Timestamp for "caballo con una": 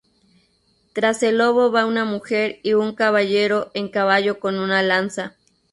3.87-4.81